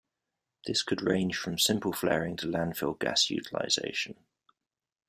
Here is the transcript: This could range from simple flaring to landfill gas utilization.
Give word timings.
This 0.65 0.81
could 0.81 1.03
range 1.03 1.37
from 1.37 1.59
simple 1.59 1.93
flaring 1.93 2.35
to 2.37 2.47
landfill 2.47 2.97
gas 2.97 3.29
utilization. 3.29 4.15